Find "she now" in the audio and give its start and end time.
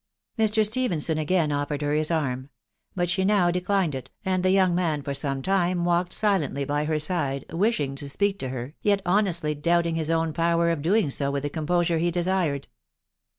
3.07-3.51